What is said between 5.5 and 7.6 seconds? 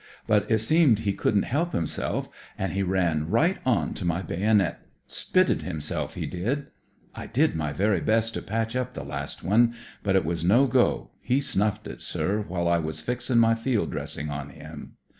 himself, he did; I did